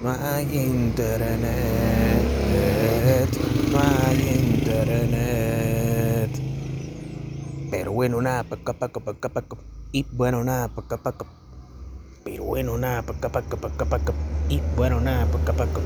no 0.00 0.10
hay 0.12 0.56
internet, 0.56 1.68
no 3.72 3.78
hay 3.80 4.22
internet. 4.38 6.30
Pero 7.70 7.92
bueno, 7.92 8.22
nada, 8.22 8.44
paca, 8.44 8.78
paca, 8.78 9.00
paca, 9.00 9.28
paca. 9.30 9.56
Y 9.90 10.06
bueno, 10.12 10.44
nada, 10.44 10.68
paca, 10.68 11.02
paca. 11.02 11.26
Pero 12.24 12.44
bueno, 12.44 12.78
nada, 12.78 13.02
paca, 13.04 13.32
paca, 13.32 13.56
paca, 13.56 13.84
paca. 13.88 14.14
Y 14.48 14.60
bueno, 14.76 15.00
nada, 15.00 15.28
paca, 15.32 15.56
paca. 15.56 15.82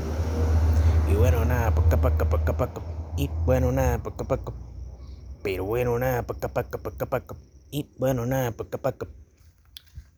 Y 1.07 1.15
bueno, 1.15 1.45
nada, 1.45 1.73
paca, 1.73 1.99
paca, 1.99 2.29
paca, 2.29 2.57
paca. 2.57 2.81
Y 3.17 3.31
bueno, 3.45 3.71
nada, 3.71 4.03
paca, 4.03 4.23
paca. 4.25 4.53
Pero 5.43 5.65
bueno, 5.65 5.97
nada, 5.97 6.25
paca, 6.27 6.49
paca, 6.49 6.77
paca, 6.77 7.05
paca. 7.07 7.35
Y 7.71 7.89
bueno, 7.97 8.25
nada, 8.25 8.51
paca, 8.51 8.77
paca. 8.77 9.07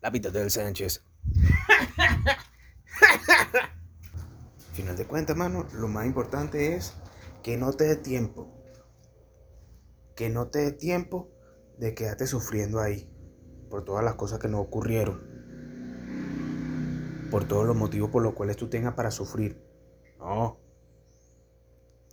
La 0.00 0.10
pita 0.10 0.30
del 0.30 0.50
Sánchez. 0.50 1.02
Final 4.74 4.96
de 4.96 5.06
cuentas, 5.06 5.36
mano, 5.36 5.66
lo 5.72 5.88
más 5.88 6.04
importante 6.04 6.74
es 6.74 6.94
que 7.42 7.56
no 7.56 7.72
te 7.72 7.84
dé 7.84 7.96
tiempo. 7.96 8.52
Que 10.14 10.28
no 10.28 10.48
te 10.48 10.58
dé 10.58 10.72
tiempo 10.72 11.30
de 11.78 11.94
quedarte 11.94 12.26
sufriendo 12.26 12.80
ahí. 12.80 13.10
Por 13.70 13.84
todas 13.84 14.04
las 14.04 14.16
cosas 14.16 14.38
que 14.40 14.48
no 14.48 14.60
ocurrieron. 14.60 15.32
Por 17.30 17.46
todos 17.48 17.66
los 17.66 17.76
motivos 17.76 18.10
por 18.10 18.22
los 18.22 18.34
cuales 18.34 18.56
tú 18.56 18.68
tengas 18.68 18.94
para 18.94 19.10
sufrir. 19.10 19.64
No. 20.18 20.60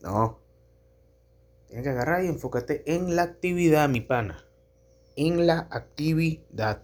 No. 0.01 0.40
Tienes 1.71 1.85
que 1.85 1.91
agarrar 1.91 2.25
y 2.25 2.27
enfócate 2.27 2.83
en 2.85 3.15
la 3.15 3.21
actividad, 3.21 3.87
mi 3.87 4.01
pana. 4.01 4.43
En 5.15 5.47
la 5.47 5.69
actividad. 5.71 6.83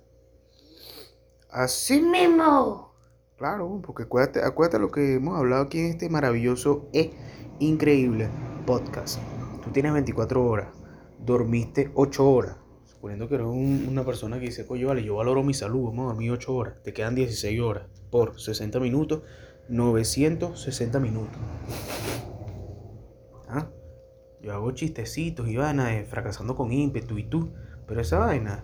Así 1.50 2.02
mismo. 2.02 2.94
Claro, 3.36 3.82
porque 3.86 4.04
acuérdate, 4.04 4.42
acuérdate 4.42 4.80
lo 4.80 4.90
que 4.90 5.16
hemos 5.16 5.38
hablado 5.38 5.64
aquí 5.64 5.80
en 5.80 5.88
este 5.88 6.08
maravilloso 6.08 6.88
e 6.94 7.12
increíble 7.60 8.30
podcast. 8.66 9.20
Tú 9.62 9.72
tienes 9.72 9.92
24 9.92 10.46
horas, 10.46 10.70
dormiste 11.20 11.92
8 11.94 12.26
horas. 12.26 12.56
Suponiendo 12.86 13.28
que 13.28 13.36
eres 13.36 13.48
una 13.48 14.06
persona 14.06 14.40
que 14.40 14.46
dice, 14.46 14.66
coño, 14.66 14.88
vale, 14.88 15.04
yo 15.04 15.16
valoro 15.16 15.44
mi 15.44 15.54
salud, 15.54 15.84
vamos 15.84 16.06
a 16.06 16.14
dormir 16.14 16.32
8 16.32 16.56
horas. 16.56 16.82
Te 16.84 16.94
quedan 16.94 17.14
16 17.14 17.60
horas 17.60 17.90
por 18.10 18.40
60 18.40 18.80
minutos, 18.80 19.24
960 19.68 20.98
minutos. 21.02 21.38
¿Ah? 23.50 23.68
Yo 24.42 24.54
hago 24.54 24.72
chistecitos 24.72 25.48
y 25.48 25.58
vaina 25.58 25.88
de 25.88 26.04
fracasando 26.04 26.56
con 26.56 26.72
ímpetu 26.72 27.18
y 27.18 27.24
tú, 27.24 27.54
pero 27.88 28.02
esa 28.02 28.20
vaina, 28.20 28.64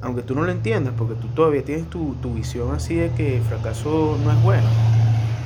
aunque 0.00 0.22
tú 0.22 0.34
no 0.34 0.42
lo 0.42 0.50
entiendas, 0.50 0.94
porque 0.98 1.14
tú 1.14 1.28
todavía 1.28 1.64
tienes 1.64 1.88
tu, 1.88 2.16
visión 2.34 2.74
así 2.74 2.96
de 2.96 3.10
que 3.12 3.36
el 3.36 3.42
fracaso 3.42 4.18
no 4.24 4.32
es 4.32 4.42
bueno, 4.42 4.66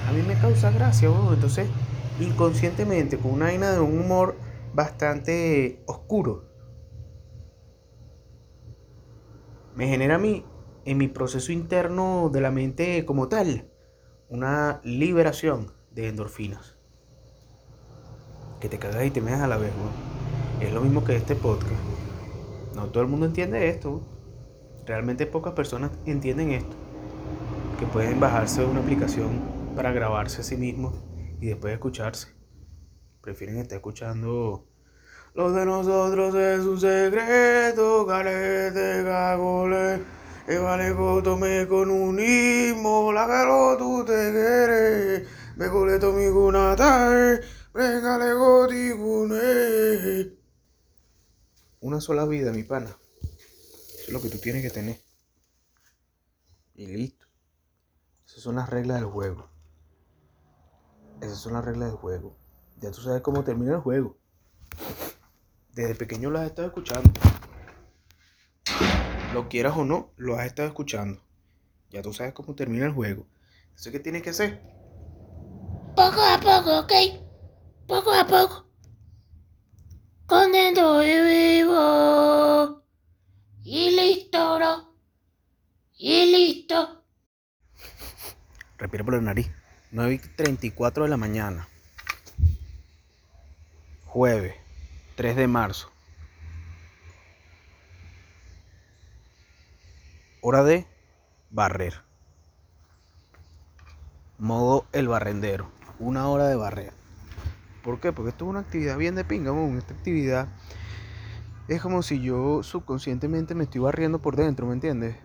a 0.08 0.12
mí 0.12 0.22
me 0.26 0.34
causa 0.34 0.70
gracia, 0.70 1.10
bro. 1.10 1.34
Entonces, 1.34 1.68
inconscientemente, 2.18 3.18
con 3.18 3.32
una 3.32 3.46
vaina 3.46 3.72
de 3.72 3.80
un 3.80 3.98
humor 3.98 4.36
bastante 4.72 5.82
oscuro, 5.86 6.48
me 9.76 9.86
genera 9.86 10.14
a 10.14 10.18
mí, 10.18 10.44
en 10.86 10.96
mi 10.96 11.08
proceso 11.08 11.52
interno 11.52 12.30
de 12.32 12.40
la 12.40 12.50
mente 12.50 13.04
como 13.04 13.28
tal, 13.28 13.70
una 14.30 14.80
liberación 14.82 15.72
de 15.90 16.08
endorfinas 16.08 16.79
que 18.60 18.68
te 18.68 18.78
cagas 18.78 19.04
y 19.06 19.10
te 19.10 19.20
meas 19.20 19.40
a 19.40 19.48
la 19.48 19.56
vez, 19.56 19.72
Es 20.60 20.72
lo 20.72 20.82
mismo 20.82 21.02
que 21.02 21.16
este 21.16 21.34
podcast. 21.34 21.72
No 22.74 22.86
todo 22.86 23.02
el 23.02 23.08
mundo 23.08 23.26
entiende 23.26 23.68
esto. 23.68 24.02
Realmente 24.86 25.26
pocas 25.26 25.54
personas 25.54 25.90
entienden 26.04 26.52
esto. 26.52 26.76
Que 27.78 27.86
pueden 27.86 28.20
bajarse 28.20 28.64
una 28.64 28.80
aplicación 28.80 29.40
para 29.74 29.92
grabarse 29.92 30.42
a 30.42 30.44
sí 30.44 30.56
mismos 30.56 30.94
y 31.40 31.46
después 31.46 31.72
escucharse. 31.72 32.28
Prefieren 33.22 33.56
estar 33.56 33.76
escuchando. 33.76 34.66
Lo 35.34 35.52
de 35.52 35.64
nosotros 35.64 36.34
es 36.34 36.60
un 36.60 36.78
secreto, 36.78 38.04
galete, 38.04 39.02
gagole. 39.02 40.00
E 40.46 40.58
vale 40.58 40.92
tome 41.22 41.66
con 41.68 41.90
un 41.90 42.16
la 43.14 43.26
que 43.26 43.78
tú 43.78 44.04
te 44.04 44.32
quieres. 44.32 45.28
Me 45.56 45.68
coleto 45.68 46.12
mi 46.12 46.26
tarde. 47.72 48.30
Una 51.80 52.00
sola 52.00 52.26
vida, 52.26 52.52
mi 52.52 52.62
pana. 52.62 52.96
Eso 53.22 54.06
es 54.06 54.12
lo 54.12 54.20
que 54.20 54.28
tú 54.28 54.38
tienes 54.38 54.62
que 54.62 54.70
tener. 54.70 55.00
Y 56.74 56.86
listo. 56.86 57.26
Esas 58.26 58.42
son 58.42 58.56
las 58.56 58.68
reglas 58.68 59.00
del 59.00 59.10
juego. 59.10 59.48
Esas 61.20 61.38
son 61.38 61.52
las 61.52 61.64
reglas 61.64 61.90
del 61.90 61.98
juego. 61.98 62.36
Ya 62.80 62.90
tú 62.90 63.02
sabes 63.02 63.22
cómo 63.22 63.44
termina 63.44 63.74
el 63.74 63.80
juego. 63.80 64.16
Desde 65.72 65.94
pequeño 65.94 66.30
lo 66.30 66.38
has 66.38 66.46
estado 66.46 66.68
escuchando. 66.68 67.10
Lo 69.32 69.48
quieras 69.48 69.76
o 69.76 69.84
no, 69.84 70.12
lo 70.16 70.36
has 70.36 70.46
estado 70.46 70.68
escuchando. 70.68 71.22
Ya 71.90 72.02
tú 72.02 72.12
sabes 72.12 72.32
cómo 72.32 72.54
termina 72.54 72.86
el 72.86 72.92
juego. 72.92 73.26
Eso 73.76 73.90
que 73.90 74.00
tienes 74.00 74.22
que 74.22 74.30
hacer. 74.30 74.60
Poco 75.94 76.20
a 76.20 76.40
poco, 76.40 76.80
¿ok? 76.80 77.29
Poco 77.90 78.12
a 78.12 78.24
poco, 78.24 78.70
contento 80.24 81.02
y 81.02 81.60
vivo. 81.60 82.84
Y 83.64 83.90
listo, 83.90 84.54
bro. 84.56 84.94
Y 85.98 86.26
listo. 86.26 87.04
Respira 88.78 89.02
por 89.02 89.14
la 89.14 89.20
nariz. 89.20 89.50
9.34 89.92 91.02
de 91.02 91.08
la 91.08 91.16
mañana. 91.16 91.66
Jueves, 94.06 94.54
3 95.16 95.34
de 95.34 95.48
marzo. 95.48 95.90
Hora 100.42 100.62
de 100.62 100.86
barrer. 101.50 102.02
Modo 104.38 104.86
el 104.92 105.08
barrendero. 105.08 105.72
Una 105.98 106.28
hora 106.28 106.46
de 106.46 106.54
barrer. 106.54 106.99
¿Por 107.90 107.98
qué? 107.98 108.12
Porque 108.12 108.30
esto 108.30 108.44
es 108.44 108.50
una 108.50 108.60
actividad 108.60 108.96
bien 108.96 109.16
de 109.16 109.24
pinga, 109.24 109.50
esta 109.76 109.94
actividad 109.94 110.46
es 111.66 111.82
como 111.82 112.04
si 112.04 112.20
yo 112.20 112.62
subconscientemente 112.62 113.56
me 113.56 113.64
estoy 113.64 113.80
barriendo 113.80 114.20
por 114.20 114.36
dentro, 114.36 114.64
¿me 114.64 114.74
entiendes? 114.74 115.16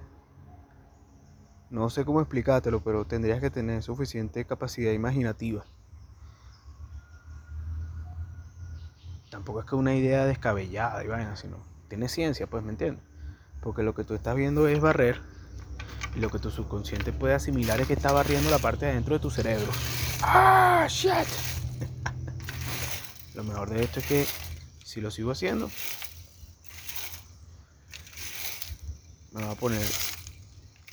No 1.70 1.92
sé 1.92 2.06
cómo 2.06 2.22
explicártelo, 2.22 2.84
pero 2.84 3.06
tendrías 3.06 3.40
que 3.40 3.52
tener 3.52 3.84
suficiente 3.84 4.46
capacidad 4.46 4.92
imaginativa. 4.94 5.64
Tampoco 9.30 9.60
es 9.60 9.68
que 9.68 9.76
una 9.76 9.94
idea 9.94 10.26
descabellada 10.26 11.04
y 11.04 11.08
vaina, 11.08 11.36
sino 11.36 11.58
tiene 11.88 12.10
ciencia, 12.10 12.48
pues, 12.48 12.64
¿me 12.64 12.72
entiendes? 12.72 13.06
Porque 13.62 13.84
lo 13.84 13.94
que 13.94 14.04
tú 14.04 14.16
estás 14.16 14.36
viendo 14.36 14.68
es 14.68 14.82
barrer 14.82 15.22
y 16.16 16.20
lo 16.20 16.32
que 16.32 16.40
tu 16.40 16.50
subconsciente 16.50 17.14
puede 17.14 17.36
asimilar 17.36 17.80
es 17.80 17.86
que 17.86 17.94
está 17.94 18.12
barriendo 18.12 18.50
la 18.50 18.58
parte 18.58 18.88
de 18.88 18.94
adentro 18.94 19.14
de 19.14 19.20
tu 19.20 19.30
cerebro. 19.30 19.72
¡Ah, 20.24 20.88
shit! 20.90 21.45
Lo 23.36 23.44
mejor 23.44 23.70
de 23.70 23.84
esto 23.84 24.00
es 24.00 24.06
que 24.06 24.26
si 24.84 25.02
lo 25.02 25.12
sigo 25.12 25.32
haciendo, 25.32 25.70
me 29.34 29.44
va 29.44 29.52
a 29.52 29.56
poner 29.56 29.86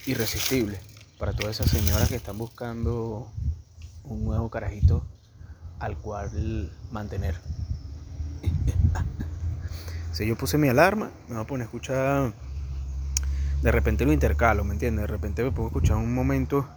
irresistible 0.07 0.81
para 1.19 1.33
todas 1.33 1.61
esas 1.61 1.71
señoras 1.71 2.09
que 2.09 2.17
están 2.17 2.37
buscando 2.37 3.31
un 4.03 4.25
nuevo 4.25 4.51
carajito 4.51 5.07
al 5.79 5.97
cual 5.99 6.73
mantener. 6.91 7.37
si 10.13 10.27
yo 10.27 10.37
puse 10.37 10.59
mi 10.59 10.69
alarma, 10.69 11.13
me 11.29 11.37
va 11.37 11.43
a 11.43 11.47
poner 11.47 11.62
a 11.62 11.65
escuchar. 11.67 12.35
De 13.62 13.71
repente 13.71 14.05
lo 14.05 14.12
intercalo, 14.12 14.65
¿me 14.65 14.73
entiendes? 14.73 15.03
De 15.03 15.06
repente 15.06 15.45
me 15.45 15.53
puedo 15.53 15.69
escuchar 15.69 15.97
un 15.97 16.12
momento, 16.12 16.69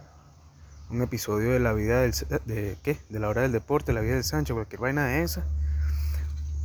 un 0.90 1.02
episodio 1.02 1.50
de 1.50 1.60
la 1.60 1.72
vida 1.72 2.02
del. 2.02 2.12
¿De 2.44 2.76
qué? 2.82 2.98
De 3.08 3.18
la 3.18 3.28
hora 3.28 3.42
del 3.42 3.52
deporte, 3.52 3.92
la 3.92 4.00
vida 4.00 4.14
del 4.14 4.24
Sancho, 4.24 4.54
cualquier 4.54 4.80
vaina 4.80 5.06
de 5.06 5.22
esa 5.22 5.44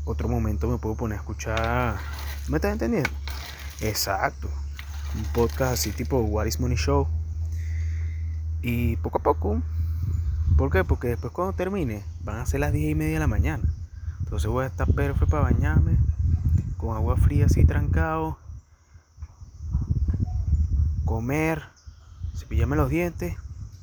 otro 0.05 0.27
momento 0.27 0.67
me 0.67 0.77
puedo 0.77 0.95
poner 0.95 1.17
a 1.17 1.21
escuchar. 1.21 1.95
¿Me 2.47 2.57
estás 2.57 2.73
entendiendo? 2.73 3.09
Exacto. 3.81 4.49
Un 5.15 5.23
podcast 5.33 5.73
así 5.73 5.91
tipo 5.91 6.19
What 6.19 6.45
is 6.45 6.59
Money 6.59 6.77
Show. 6.77 7.07
Y 8.61 8.95
poco 8.97 9.19
a 9.19 9.23
poco. 9.23 9.61
¿Por 10.57 10.71
qué? 10.71 10.83
Porque 10.83 11.09
después 11.09 11.31
cuando 11.33 11.53
termine 11.53 12.03
van 12.23 12.37
a 12.37 12.45
ser 12.45 12.59
las 12.59 12.73
10 12.73 12.91
y 12.91 12.95
media 12.95 13.13
de 13.13 13.19
la 13.19 13.27
mañana. 13.27 13.63
Entonces 14.19 14.49
voy 14.49 14.65
a 14.65 14.67
estar 14.67 14.87
perfecto 14.87 15.27
para 15.27 15.43
bañarme. 15.43 15.97
Con 16.77 16.95
agua 16.95 17.15
fría 17.17 17.45
así 17.45 17.65
trancado. 17.65 18.37
Comer. 21.05 21.63
Cepillarme 22.35 22.75
los 22.75 22.89
dientes. 22.89 23.35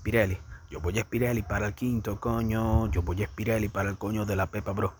Pirelli. 0.02 0.38
Yo 0.70 0.80
voy 0.80 0.98
a 0.98 1.02
Spirelli 1.02 1.42
para 1.42 1.66
el 1.66 1.74
quinto, 1.74 2.20
coño. 2.20 2.90
Yo 2.90 3.02
voy 3.02 3.22
a 3.22 3.26
Spirelli 3.26 3.68
para 3.68 3.90
el 3.90 3.98
coño 3.98 4.26
de 4.26 4.36
la 4.36 4.46
Pepa, 4.46 4.72
bro 4.72 4.92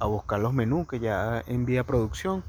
a 0.00 0.06
buscar 0.06 0.40
los 0.40 0.54
menús 0.54 0.88
que 0.88 0.98
ya 0.98 1.44
envía 1.46 1.84
producción 1.84 2.42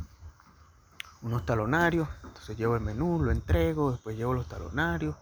unos 1.22 1.46
talonarios. 1.46 2.08
Entonces 2.24 2.58
llevo 2.58 2.76
el 2.76 2.82
menú, 2.82 3.22
lo 3.22 3.32
entrego, 3.32 3.92
después 3.92 4.18
llevo 4.18 4.34
los 4.34 4.48
talonarios 4.48 5.16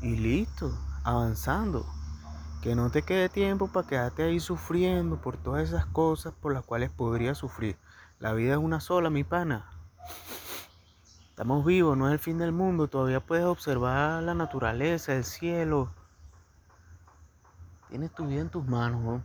y 0.00 0.16
listo, 0.16 0.72
avanzando. 1.04 1.84
Que 2.62 2.76
no 2.76 2.90
te 2.90 3.02
quede 3.02 3.28
tiempo 3.28 3.66
para 3.66 3.88
quedarte 3.88 4.22
ahí 4.22 4.38
sufriendo 4.38 5.20
por 5.20 5.36
todas 5.36 5.68
esas 5.68 5.84
cosas 5.86 6.32
por 6.40 6.54
las 6.54 6.64
cuales 6.64 6.90
podrías 6.90 7.36
sufrir. 7.36 7.76
La 8.20 8.32
vida 8.32 8.52
es 8.52 8.58
una 8.58 8.80
sola, 8.80 9.10
mi 9.10 9.24
pana. 9.24 9.68
Estamos 11.32 11.64
vivos, 11.64 11.96
no 11.96 12.08
es 12.08 12.12
el 12.12 12.18
fin 12.18 12.36
del 12.36 12.52
mundo. 12.52 12.88
Todavía 12.88 13.18
puedes 13.18 13.46
observar 13.46 14.22
la 14.22 14.34
naturaleza, 14.34 15.14
el 15.14 15.24
cielo. 15.24 15.90
Tienes 17.88 18.14
tu 18.14 18.26
vida 18.26 18.42
en 18.42 18.50
tus 18.50 18.66
manos, 18.66 19.00
¿no? 19.00 19.22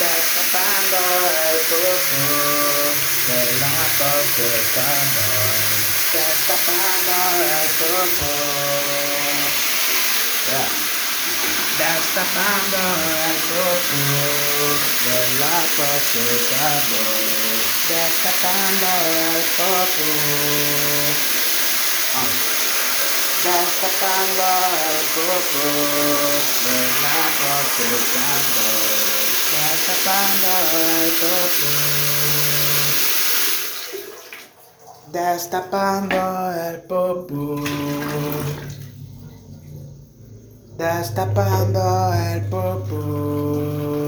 Destapando 0.00 0.96
el 1.52 1.60
pozo 1.70 2.18
de 3.28 3.38
la. 3.60 3.70
Destapando 6.12 7.12
el 7.46 7.70
pozo. 7.78 8.26
Yeah. 10.50 10.81
Destapando 12.14 12.76
el 12.76 13.36
pozo 13.48 14.04
de 15.08 15.20
la 15.40 15.56
cosechando. 15.76 17.00
Destapando 17.88 18.90
el 19.08 19.40
pozo. 19.56 20.08
Ah. 22.14 22.30
Destapando 23.44 24.46
el 24.92 25.00
pozo 25.14 25.66
de 26.66 26.76
la 27.00 27.20
cosechando. 27.40 28.64
Destapando 29.56 30.52
el 30.76 31.10
pozo. 31.16 31.70
Destapando 35.12 36.20
el 36.60 36.76
popo. 36.82 38.71
Destapando 40.82 42.12
el 42.12 42.40
popo. 42.46 44.01